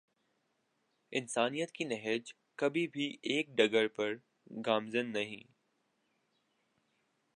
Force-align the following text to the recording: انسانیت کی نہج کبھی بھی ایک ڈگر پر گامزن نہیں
انسانیت 1.13 1.71
کی 1.71 1.83
نہج 1.83 2.33
کبھی 2.55 2.87
بھی 2.87 3.17
ایک 3.21 3.55
ڈگر 3.55 3.87
پر 3.87 4.15
گامزن 4.65 5.11
نہیں 5.11 5.43